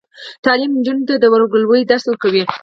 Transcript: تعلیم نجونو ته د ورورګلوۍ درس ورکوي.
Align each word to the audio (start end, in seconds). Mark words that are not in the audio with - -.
تعلیم 0.43 0.71
نجونو 0.77 1.07
ته 1.09 1.15
د 1.17 1.25
ورورګلوۍ 1.31 1.81
درس 1.85 2.03
ورکوي. 2.07 2.43